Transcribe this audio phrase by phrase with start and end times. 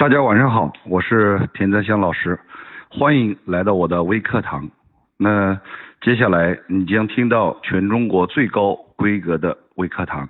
[0.00, 2.40] 大家晚上好，我是田泽香老师，
[2.88, 4.70] 欢迎来到我的微课堂。
[5.18, 5.60] 那
[6.00, 10.26] 接下来你将听到全中国最高规格的微课堂。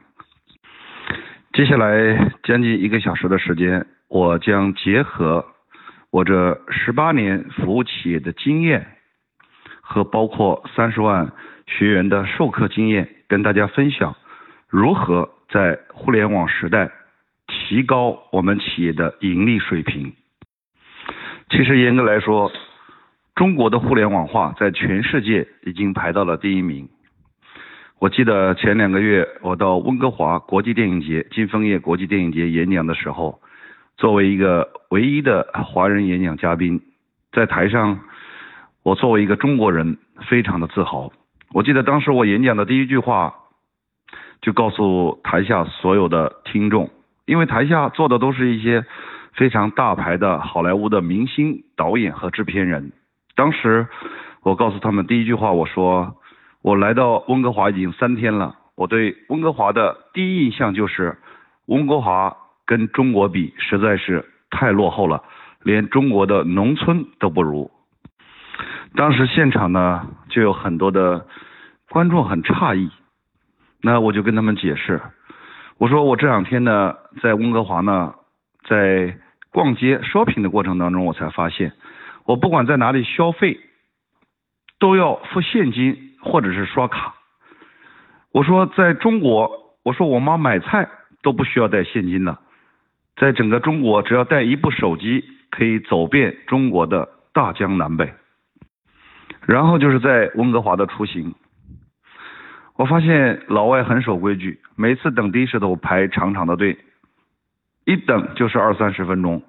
[1.52, 5.46] 接下来将近一个小时的时间，我将结合
[6.10, 8.84] 我这十八年服务企业的经验
[9.80, 11.30] 和包括三十万
[11.68, 14.16] 学员的授课经验，跟大家分享
[14.68, 16.90] 如何在互联网时代。
[17.50, 20.12] 提高我们企业的盈利水平。
[21.50, 22.50] 其实严格来说，
[23.34, 26.88] 中国的互联网化在全世界已经排到了第一名。
[27.98, 33.40] 我记得前两个月我到温哥华国际电影节、金枫叶国际电影节演讲的时候，
[33.96, 36.80] 作为一个唯一的华人演讲嘉宾，
[37.32, 38.00] 在台上，
[38.82, 41.12] 我作为一个中国人，非常的自豪。
[41.52, 43.34] 我记得当时我演讲的第一句话，
[44.40, 46.88] 就告诉台下所有的听众。
[47.30, 48.84] 因为台下坐的都是一些
[49.34, 52.90] 非常大牌的好莱坞的明星、导演和制片人。
[53.36, 53.86] 当时
[54.42, 56.16] 我告诉他们第一句话，我说
[56.60, 61.18] 我来到温哥华已经三天了，我对温哥华的第一印象就是
[61.66, 65.22] 温哥华跟中国比实在是太落后了，
[65.62, 67.70] 连中国的农村都不如。
[68.96, 71.28] 当时现场呢就有很多的
[71.88, 72.90] 观众很诧异，
[73.82, 75.00] 那我就跟他们解释。
[75.80, 78.14] 我说我这两天呢，在温哥华呢，
[78.68, 79.16] 在
[79.50, 81.72] 逛街 shopping 的过程当中，我才发现，
[82.26, 83.58] 我不管在哪里消费，
[84.78, 87.14] 都要付现金或者是刷卡。
[88.30, 90.86] 我说在中国，我说我妈买菜
[91.22, 92.36] 都不需要带现金的，
[93.16, 98.12] 在整个中国，只要带一部手机，可以走遍中国的大江南北。
[99.46, 101.34] 然后就是在温哥华的出行。
[102.80, 106.78] 我发现老外很守规矩，每次等的士都排长长的队，
[107.84, 109.42] 一等就是二三十分钟。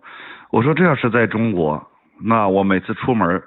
[0.49, 1.89] 我说这要是在中国，
[2.21, 3.41] 那我每次出门，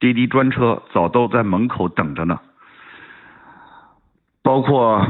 [0.00, 2.40] 滴滴专车早都在门口等着呢。
[4.42, 5.06] 包括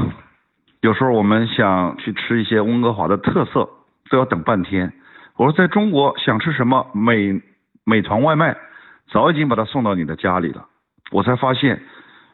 [0.81, 3.67] 有时候我们想去吃一些温哥华的特色，
[4.11, 4.93] 都要等半天。
[5.37, 7.41] 我说在中国想吃什么，美
[7.83, 8.55] 美团外卖
[9.09, 10.67] 早已经把它送到你的家里了。
[11.11, 11.81] 我才发现，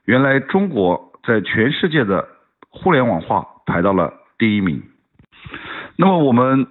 [0.03, 1.12] 原来中国。
[1.25, 2.27] 在全世界的
[2.69, 4.83] 互联网化排到了第一名。
[5.95, 6.67] 那么我们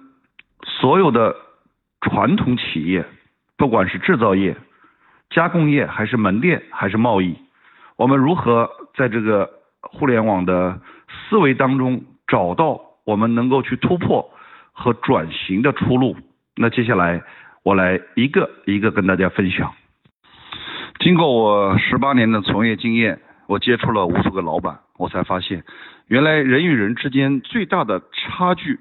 [0.63, 1.35] 所有的
[2.01, 3.03] 传统企业，
[3.57, 4.55] 不管是制造业、
[5.31, 7.35] 加工业，还是门店，还是贸易，
[7.95, 9.49] 我们如何在这个
[9.81, 14.29] 互联网的思维当中找到我们能够去突破
[14.71, 16.15] 和转型的出路？
[16.55, 17.23] 那接下来
[17.63, 19.73] 我来一个一个跟大家分享。
[20.99, 23.19] 经过我十八年的从业经验。
[23.53, 25.63] 我接触了无数个老板，我才发现，
[26.07, 28.79] 原来人与人之间最大的差距，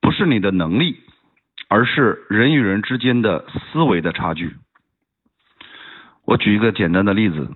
[0.00, 0.96] 不是你的能力，
[1.68, 4.56] 而是人与人之间的思维的差距。
[6.24, 7.48] 我举一个简单的例子，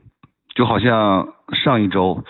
[0.55, 2.25] 就好像上一周，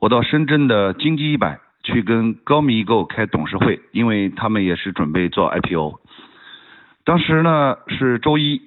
[0.00, 6.00] 我到深圳的金鸡一百去跟高米易购开董事会，因为他们也是准备做 IPO。
[7.04, 8.62] 当时呢是周一，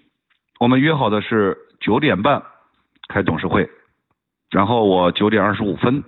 [0.57, 2.43] 我们约好的是九点半
[3.09, 3.69] 开董事会。
[4.49, 6.03] 然后我九点二十五分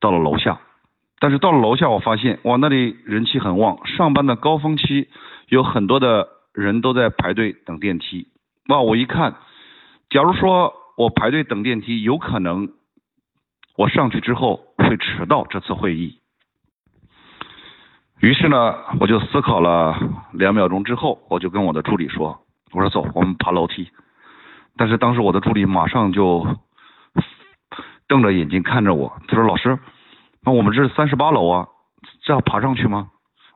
[0.00, 0.58] 到了楼下，
[1.20, 5.08] 但是到了楼下，我发现哇，那里人气很旺，上班的高峰期
[5.48, 8.26] 有很多的人都在排队等电梯。
[8.68, 9.36] 哇，我一看，
[10.10, 12.68] 假如说我排队等电梯，有可能
[13.76, 16.18] 我上去之后会迟到这次会议。
[18.20, 19.96] 于是呢，我就思考了
[20.32, 22.40] 两秒钟之后，我就跟我的助理说
[22.74, 23.88] ：“我说走，我们爬楼梯。”
[24.76, 26.44] 但是当时我的助理马上就。
[28.08, 29.78] 瞪着眼睛看着我，他说：“老师，
[30.42, 31.68] 那我们这是三十八楼啊，
[32.24, 33.10] 这要爬上去吗？”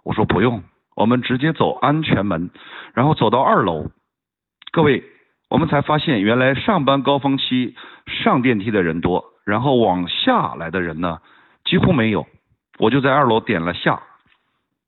[0.04, 0.62] 我说：“不用，
[0.94, 2.50] 我们直接走安全门，
[2.92, 3.90] 然后走到二楼。”
[4.70, 5.04] 各位，
[5.48, 7.74] 我们才发现原来上班高峰期
[8.06, 11.18] 上电梯的人多，然后往下来的人呢
[11.64, 12.26] 几乎没有。
[12.78, 14.02] 我就在二楼点了下，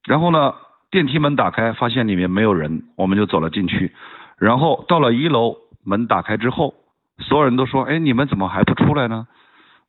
[0.07, 0.55] 然后呢
[0.91, 3.93] 电梯门打开，发现里面没有人，我们就走了进去。
[4.37, 6.75] 然后到了一楼，门打开之后，
[7.19, 9.27] 所有人都说：“哎，你们怎么还不出来呢？”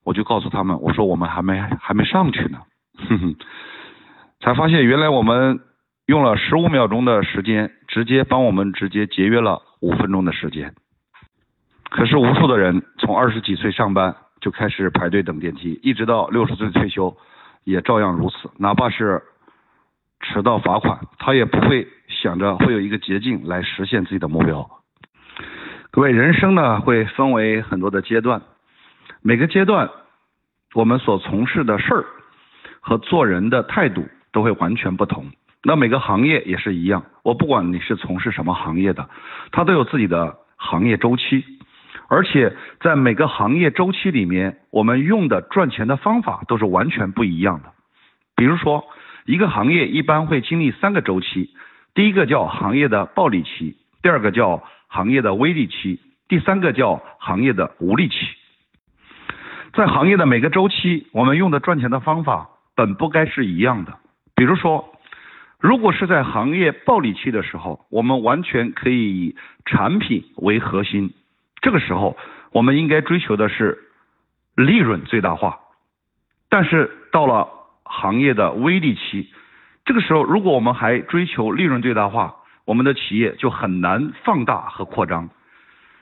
[0.05, 2.59] 我就告诉他们，我说我们还没还没上去呢，
[3.09, 3.35] 哼哼，
[4.39, 5.59] 才发现原来我们
[6.05, 10.75] 用了十五秒钟的时间，直接帮我们直接节约了五分钟的时间。
[11.89, 17.17] 可是无数的人从二十几岁上班就开始排队等电梯，一直到六十岁退休，
[17.63, 18.51] 也照样如此。
[18.59, 19.23] 哪怕是
[20.19, 24.69] 迟到罚款，他也不会想着会有一个捷径来实现自己的目标。
[25.89, 28.43] 各位，人生呢会分为很多的阶段。
[29.27, 29.89] 每个阶段，
[30.75, 32.05] 我们所从事的事儿
[32.79, 35.31] 和做人的态度都会完全不同。
[35.63, 39.09] 那每个行业也是一样，我不管你是从事什么行业的，
[39.51, 41.43] 它都有自己的行业周期，
[42.07, 47.73] 而且在每个行业周期里面，我们用的赚钱的方法都是完全不一样的。
[48.35, 48.85] 比如说，
[49.25, 51.49] 一个行业一般会经历三个周期，
[51.95, 58.15] 第一个叫行业的暴利期，第二个叫行业的微利期，第三个叫行业的无利期。
[59.75, 63.97] 在行业的每个周期，我们用的赚钱的方法本不该是一样的。
[64.33, 64.95] 比如说，
[65.59, 69.35] 如果是在行业暴利期的时候，我们完全可以以
[69.65, 71.13] 产品为核心，
[71.61, 72.15] 这个时候
[72.53, 73.77] 我们应该追求的是
[74.55, 75.59] 利润最大化。
[76.47, 77.49] 但是到了
[77.83, 79.29] 行业的微利期，
[79.83, 85.29] 这个时候如果我们还追求利润最大化，我们的企业就很难放大和扩张。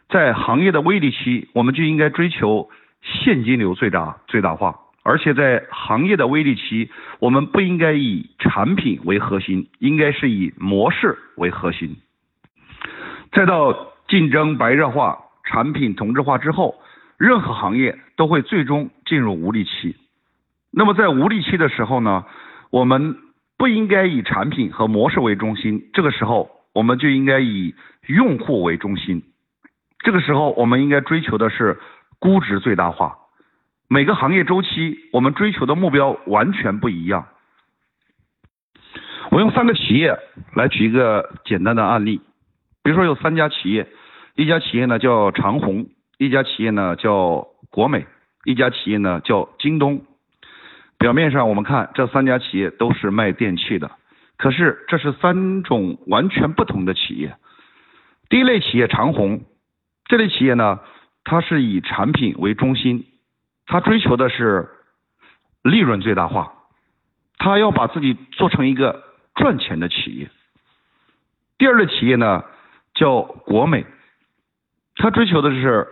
[0.09, 2.69] 在行业的微利期，我们就应该追求
[3.03, 4.79] 现金流最大最大化。
[5.05, 6.89] 而且在行业的微利期，
[7.19, 11.97] 我们不应该以产品为核心，应该是以模式为核心。
[13.33, 16.75] 再到竞争白热化、产品同质化之后，
[17.17, 19.97] 任何行业都会最终进入无利期。
[20.71, 22.23] 那么在无利期的时候呢，
[22.69, 23.17] 我们
[23.57, 27.75] 不应该以产品和模式为中心，这个时候我们就应该以
[28.07, 29.21] 用户为中心。
[29.99, 31.77] 这个时候我们应该追求的是
[32.23, 33.17] 估值最大化。
[33.89, 37.27] 每个行业周期，我们追求的目标完全不一样。
[39.29, 40.17] 我用三个企业
[40.55, 42.21] 来举一个简单的案例，
[42.81, 43.89] 比如说有三家企业，
[44.35, 45.87] 一家企业呢叫长虹，
[46.17, 48.07] 一家企业呢叫国美，
[48.45, 50.05] 一家企业呢叫京东。
[50.97, 53.91] 表面上我们看这三家企业都是卖电器的，
[54.37, 57.35] 可是这是三种完全不同的企业。
[58.29, 59.41] 第一类企业长虹，
[60.05, 60.79] 这类企业呢，
[61.23, 63.07] 它是以产品为中心。
[63.65, 64.69] 他追求的是
[65.61, 66.51] 利润最大化，
[67.37, 69.01] 他要把自己做成一个
[69.35, 70.29] 赚钱的企业。
[71.57, 72.43] 第二类企业呢
[72.93, 73.85] 叫国美，
[74.95, 75.87] 他追求的是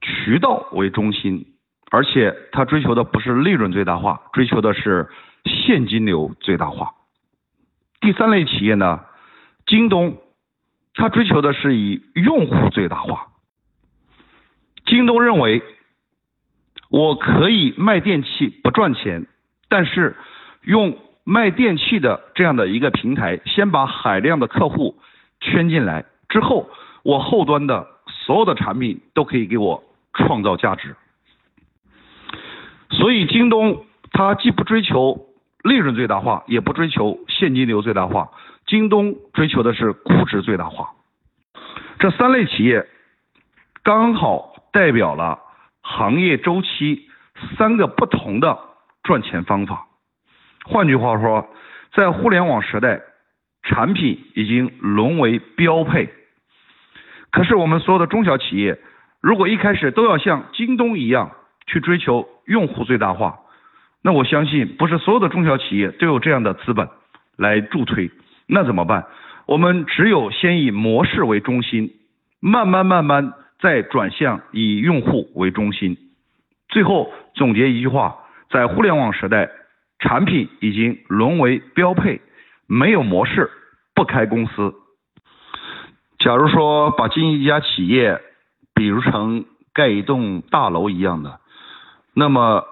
[0.00, 1.54] 渠道为中心，
[1.92, 5.08] 而且他追求的不是利润最大化，追求的是
[5.44, 6.92] 现金流最大化。
[8.00, 9.04] 第三类企业呢，
[9.64, 10.18] 京东，
[10.94, 13.28] 它追求的是以用户最大化。
[14.86, 15.62] 京东认为。
[16.88, 19.26] 我可以卖电器不赚钱，
[19.68, 20.16] 但是
[20.62, 24.96] 用卖电器的这样的一个平台，先把海量的客户
[25.40, 26.70] 圈进来之后，
[27.02, 29.82] 我后端的所有的产品都可以给我
[30.14, 30.94] 创造价值。
[32.90, 35.26] 所以京东它既不追求
[35.64, 38.30] 利润最大化，也不追求现金流最大化，
[38.64, 40.90] 京东追求的是估值最大化。
[41.98, 42.86] 这三类企业
[43.82, 45.38] 刚好代表了。
[45.80, 47.08] 行业周期
[47.56, 48.58] 三个不同的
[49.04, 49.86] 赚钱方法，
[50.66, 51.48] 换句话说，
[51.94, 53.00] 在互联网时代，
[53.62, 56.10] 产品已经沦为标配。
[57.30, 58.78] 可是我们所有的中小企业，
[59.22, 61.30] 如果一开始都要像京东一样
[61.66, 63.38] 去追求用户最大化，
[64.02, 66.86] 那我相信不是所有的中小企业都有这样的资本
[67.38, 68.10] 来助推。
[68.46, 69.06] 那怎么办？
[69.46, 71.92] 我们只有先以模式为中心，
[72.40, 73.32] 慢慢慢慢。
[73.58, 75.96] 再转向以用户为中心，
[76.68, 78.18] 最后总结一句话：
[78.50, 79.50] 在互联网时代，
[79.98, 82.20] 产品已经沦为标配，
[82.66, 83.50] 没有模式
[83.94, 84.74] 不开公司。
[86.18, 88.20] 假如说把经营一家企业
[88.74, 91.40] 比如成盖一栋大楼一样的，
[92.14, 92.64] 那么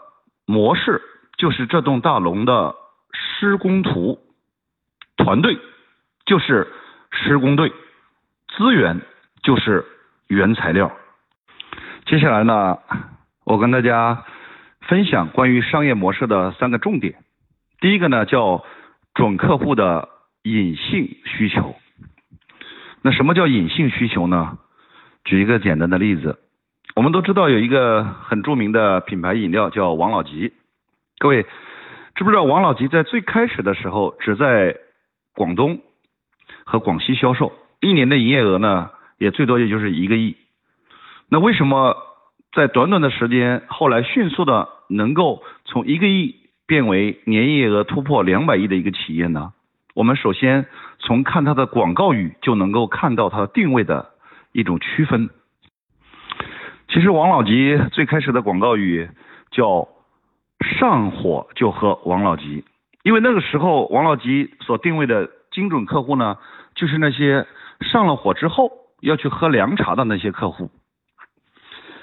[0.45, 1.01] 模式
[1.39, 2.75] 就是这栋大楼的
[3.13, 4.19] 施工图，
[5.17, 5.59] 团队
[6.27, 6.69] 就是
[7.11, 7.73] 施工队，
[8.57, 9.01] 资源
[9.43, 9.87] 就是。
[10.29, 10.93] 原材料。
[12.07, 12.79] 接下来呢，
[13.45, 14.25] 我跟大家
[14.83, 17.17] 分享关于商业模式的三个重点。
[17.81, 18.65] 第一个呢，叫
[19.15, 20.09] 准客户的
[20.43, 21.75] 隐性需求。
[23.03, 24.59] 那什么叫隐性需求呢？
[25.25, 26.39] 举一个简单的例子，
[26.95, 30.53] 我们都知道有一个很著名的品牌饮料叫王老吉。
[31.19, 31.47] 各位
[32.15, 34.77] 知不知道王老吉在最开始的时候只在
[35.35, 35.81] 广东
[36.65, 38.91] 和广西销售，一年的营业额呢？
[39.19, 40.37] 也最多也就是一个亿，
[41.29, 41.97] 那为什么
[42.53, 49.53] 在短短的时间后来迅速的能够从一个亿变为年营业额突破两百亿的一个企业呢？
[49.95, 50.67] 我们首先
[50.99, 54.11] 从看它的广告语就能够看到它的定位的
[54.53, 55.31] 一种区分。
[56.89, 59.09] 其实王老吉最开始的广告语
[59.51, 59.89] 叫
[60.61, 62.65] 上火就喝王老吉，
[63.03, 66.39] 因为那个时候王老吉所定位的精准客户呢，
[66.75, 67.47] 就是那些
[67.81, 68.84] 上了火之后。
[69.05, 70.71] 要去喝凉茶的那些客户，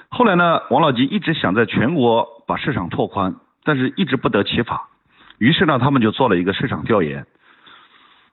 [0.08, 4.88] 后来呢，王老吉一直想在全国把市场拓宽，但是一直不得其法。
[5.38, 7.26] 于是呢，他们就做了一个市场调研。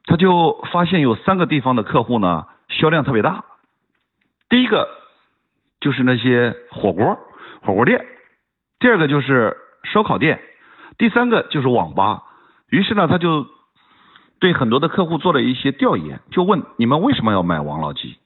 [0.05, 3.43] 他就发现有三个地方的客户呢销量特别大。
[4.49, 4.87] 第一个
[5.79, 7.17] 就是那些火锅
[7.61, 8.05] 火锅店，
[8.79, 10.41] 第二个就是烧烤店，
[10.97, 12.23] 第三个就是网吧。
[12.69, 13.47] 于是呢，他就
[14.39, 18.17] 对很多的客户做了一些调研，就问你们为什么要买王老吉？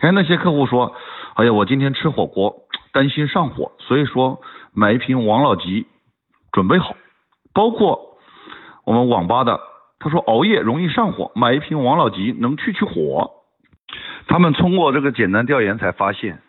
[0.00, 0.94] 哎，那些客户说，
[1.34, 4.40] 哎呀，我今天吃火锅担心上火，所以说
[4.72, 5.86] 买一瓶王老吉
[6.52, 6.96] 准备好。
[7.52, 8.16] 包括
[8.84, 9.60] 我们网吧的，
[9.98, 13.30] 他说熬夜容易上火，买一瓶王老吉能去去火。
[14.26, 16.40] 他们通过这个简单调研才发现，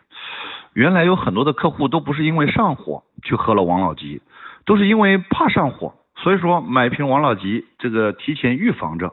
[0.72, 4.22] 原来有很多的客户都不是因为上火去喝了王老吉，
[4.64, 5.92] 都是因为怕上火。
[6.16, 9.12] 所以说买一瓶王老吉，这个提前预防着。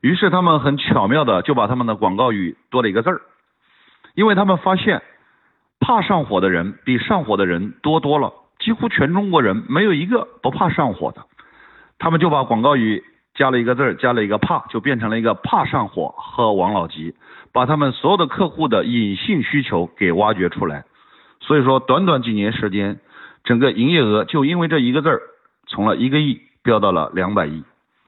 [0.00, 3.20] 于是他们很巧妙的就把他们的广告语多了一个字儿，
[4.14, 5.02] 因为他们发现
[5.80, 11.26] 怕上火的人比上火的人多多了，几乎全中国人没有一个不怕上火的。
[11.98, 13.04] 他们就把广告语
[13.34, 17.14] 加了一个字儿，加了一个怕，就变成了一个怕上火喝王老吉，
[17.52, 20.84] 把他们所有的客户的隐性需求给挖掘出来。
[21.40, 23.00] 所以说短短几年时间，
[23.44, 25.20] 整个营业额就因为这一个字儿。
[25.68, 27.64] 从了一个亿飙到了两百亿，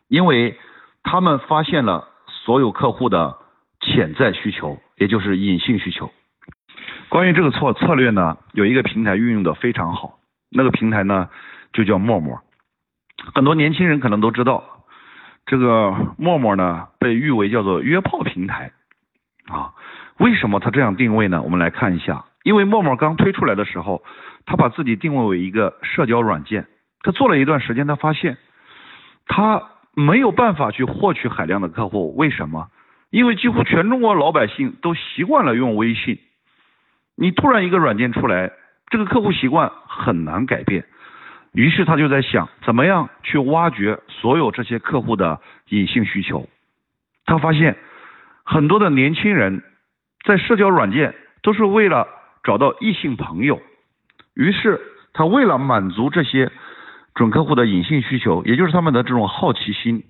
[0.08, 0.58] 因为
[1.02, 3.38] 他们发现了所有客户的
[3.80, 6.10] 潜在需求，也就是隐性需求。
[7.08, 10.18] 关于这个策策略呢，有一个平台运用的非常好，
[10.50, 11.28] 那个平台呢
[11.72, 12.40] 就叫陌陌。
[13.34, 14.84] 很多年轻人可能都知道，
[15.46, 18.72] 这个陌陌呢被誉为叫做约炮平台
[19.46, 19.72] 啊。
[20.18, 21.42] 为什么它这样定位呢？
[21.42, 24.02] 我们来看一下，因为陌陌刚推出来的时候，
[24.46, 26.66] 它把自己定位为一个社交软件。
[27.02, 28.38] 他做了一段时间，他发现
[29.26, 29.62] 他
[29.94, 32.16] 没有办法去获取海量的客户。
[32.16, 32.68] 为什么？
[33.14, 36.18] 因为几乎全中国老百姓都习惯了用微信。
[37.14, 38.50] 你突然一个软件出来，
[38.90, 40.84] 这个客户习惯很难改变。
[41.52, 46.48] 于是他就在想，怎么样去挖掘所有这些客户的隐性需求。
[47.24, 47.76] 他发现
[48.42, 49.62] 很多的年轻人
[50.24, 52.08] 在社交软件都是为了
[52.42, 53.62] 找到异性朋友。
[54.34, 54.80] 于是
[55.12, 56.50] 他为了满足这些。
[57.14, 60.02] 准客户的隐性需求，也就是他们的这种好奇心，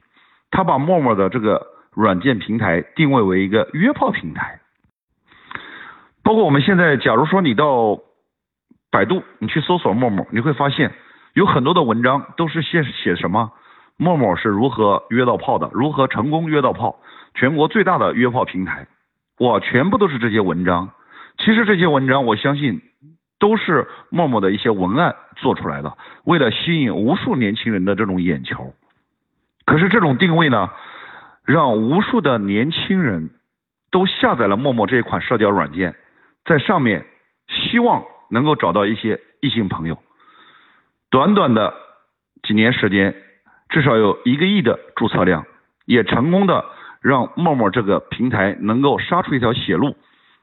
[0.51, 4.61] 他把陌陌的这个软件平台定位为一个约炮平台。
[6.23, 8.01] 包括我们现在，假如说你到
[8.91, 10.93] 百度，你去搜索陌陌，你会发现
[11.35, 13.53] 有很多的文章都是写写什么，
[13.97, 17.01] 陌陌是如何约到炮的，如何成功约到炮，
[17.35, 18.87] 全国最大的约炮平台，
[19.39, 20.91] 哇，全部都是这些文章。
[21.39, 22.83] 其实这些文章，我相信。
[23.41, 28.73] 都是陌陌的一些文案做出来的，为了吸引无数年轻人的这种眼球。
[29.67, 30.71] 可是这种定位呢，
[31.45, 33.31] 让无数的年轻人
[33.91, 35.95] 都下载了陌陌这一款社交软件，
[36.45, 37.07] 在上面
[37.49, 39.99] 希望能够找到一些异性朋友。
[41.11, 41.75] 短短的
[42.43, 43.15] 几年时间，
[43.69, 45.45] 至少有一个亿的注册量，
[45.85, 46.65] 也成功的
[47.01, 49.97] 让陌陌这个平台能够杀出一条血路，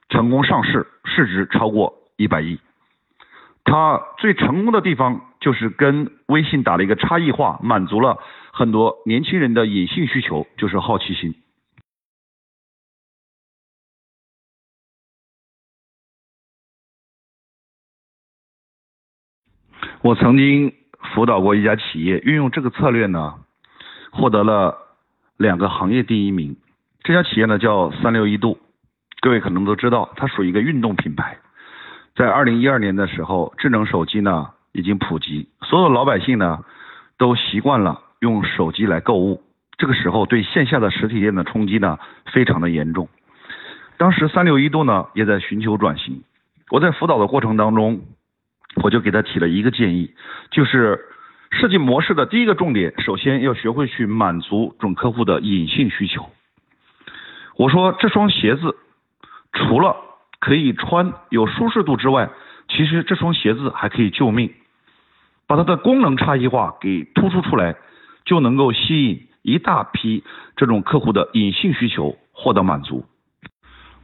[0.10, 2.60] 成功上市，市值超过一百亿。
[3.64, 8.18] 它最成功的地方就是跟微信打了一个差异化，满足了
[8.54, 11.36] 很多年轻人的隐性需求，就是好奇心。
[20.04, 20.74] 我曾经
[21.14, 23.44] 辅导过一家企业，运用这个策略呢，
[24.12, 24.78] 获得了
[25.38, 26.58] 两个行业第一名。
[27.04, 28.60] 这家企业呢叫三六一度，
[29.22, 31.38] 各位可能都知道，它属于一个运动品牌。
[32.16, 36.64] 在二零一二年的时候，智能手机呢已经普及，所有老百姓呢
[37.18, 39.44] 都习惯了用手机来购物。
[39.78, 41.98] 这个时候，对线下的实体店的冲击呢
[42.32, 43.10] 非常的严重。
[43.98, 46.24] 当时三六一度呢也在寻求转型。
[46.70, 48.02] 我在辅导的过程当中，
[48.84, 50.14] 我就给他提了一个建议，
[50.52, 51.00] 就是
[51.50, 56.30] 设计模式的第一个重点，首先要学会去满足准客户的隐性需求。
[57.58, 58.76] 我说这双鞋子
[59.52, 59.98] 除了
[60.40, 62.30] 可以穿有舒适度之外，
[62.70, 64.54] 其实这双鞋子还可以救命，
[65.52, 67.76] 把它的功能差异化给突出出来，
[68.24, 70.24] 就能够吸引一大批
[70.56, 73.04] 这种客户的隐性需求获得满足。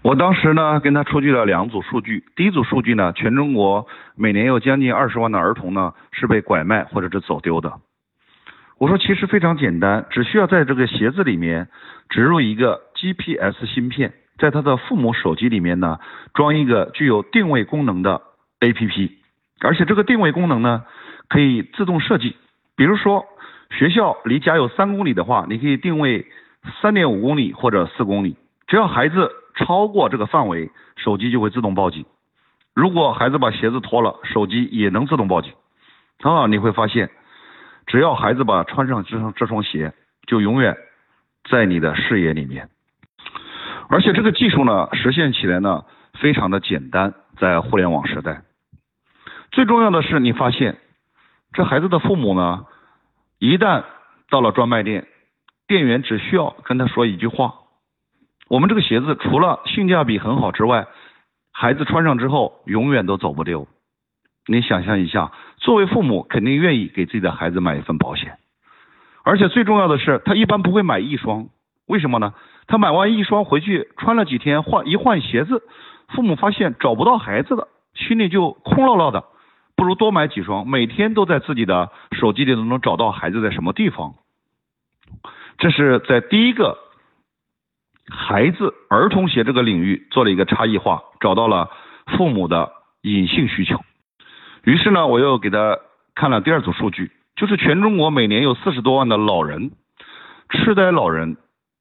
[0.02, 3.88] 我当时呢跟他出具了两组数据，第一组数据呢，全中国
[4.18, 7.72] 每年有将近二十万的儿童呢是被拐卖或者是走丢的。
[8.78, 11.70] 我说其实非常简单，只需要在这个鞋子里面
[12.10, 14.12] 植入一个 GPS 芯片。
[14.38, 16.00] 在他的父母手机里面呢，
[16.34, 18.22] 装一个具有定位功能的
[18.60, 19.12] APP，
[19.62, 20.84] 而且这个定位功能呢，
[21.30, 22.36] 可以自动设计。
[22.76, 23.26] 比如说，
[23.72, 26.28] 学校离家有三公里的话，你可以定位
[26.82, 28.38] 三点五公里或者四公里。
[28.68, 32.06] 只要孩子超过这个范围，手机就会自动报警。
[32.76, 35.54] 如果孩子把鞋子脱了，手机也能自动报警。
[36.22, 37.10] 啊，你会发现，
[37.86, 39.94] 只要孩子把穿上这双这双鞋，
[40.28, 40.78] 就永远
[41.50, 42.70] 在你的视野里面。
[43.90, 45.86] 而且这个技术呢，实现起来呢
[46.20, 48.42] 非常的简单，在互联网时代。
[49.52, 50.78] 最重要的是，你发现
[51.58, 52.68] 这孩子的父母呢，
[53.40, 53.84] 一旦
[54.30, 55.08] 到了专卖店，
[55.68, 57.56] 店员只需要跟他说一句话
[58.48, 60.86] ：“我们这个鞋子除了性价比很好之外，
[61.52, 63.68] 孩子穿上之后永远都走不丢。”
[64.46, 68.38] 你想象一下，作为父母肯定愿意给自己的孩子买一份保险，
[69.24, 71.48] 而且最重要的是，他一般不会买一双，
[71.88, 72.36] 为什么呢？
[72.68, 75.64] 他买完一双回去穿了几天，换一换鞋子，
[76.10, 79.24] 父母发现找不到孩子了，心里就空落落的，
[79.78, 84.16] 不如多买几双，每天都在自己的手机里都能找到孩子在什么地方。
[85.60, 86.78] 这是在第一个
[88.10, 91.70] 孩子儿童鞋这个领域做了一个差异化，找到了
[92.18, 93.80] 父母的隐性需求。
[94.64, 95.78] 于是呢，我又给他
[96.16, 99.72] 看了第二组数据，就是全中国每年有四十多万的老人，
[100.50, 101.38] 痴呆老人。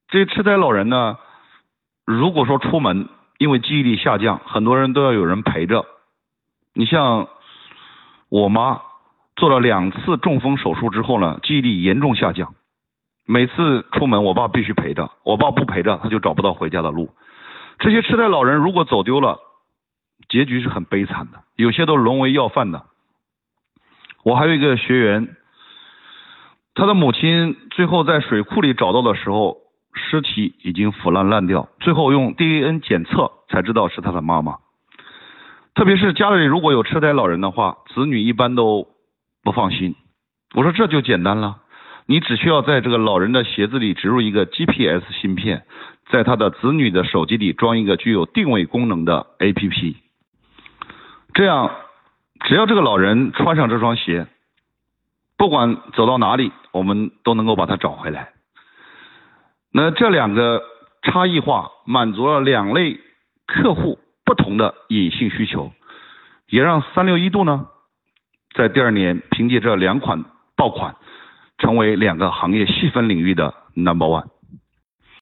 [0.09, 1.17] 这痴呆老人呢，
[2.05, 5.87] 如果说出门因为记忆力下降，很多人都要有人陪着。
[6.75, 7.29] 你像
[8.37, 8.83] 我妈
[9.37, 12.55] 做了两次中风手术之后呢，记忆力严重下降，
[13.26, 17.09] 每次出门我爸必须陪着，我爸不陪着他就找不到回家的路。
[17.78, 19.38] 这些痴呆老人如果走丢了，
[20.28, 22.85] 结局是很悲惨的，有些都沦为要饭的。
[24.23, 25.35] 我还有一个学员，
[26.75, 29.57] 他的母亲最后在水库里找到的时候，
[29.95, 34.59] 尸体已经腐烂烂掉，最后用 DNA 检测才知道是他的妈妈。
[35.76, 38.88] 特别是家里如果有痴呆老人的话，子女一般都
[39.45, 39.95] 不放心。
[40.54, 41.59] 我说这就简单了，
[42.06, 45.66] 你只需要在这个老人的鞋子里植入一个 GPS 芯片，
[46.11, 49.97] 在他的子女的手机里装一个具有定位功能的 APP。
[51.35, 51.71] 这样，
[52.47, 54.26] 只要这个老人穿上这双鞋，
[55.37, 58.30] 不管走到哪里，我们都能够把他找回来。
[59.75, 60.62] 那这两个
[61.02, 62.99] 差异化满足了两类
[63.47, 65.73] 客户不同的隐性需求，
[66.49, 67.69] 也让三六一度呢，
[68.54, 70.25] 在第二年凭借这两款
[70.56, 70.97] 爆款，
[71.58, 74.26] 成为两个行业细分领域的 number one。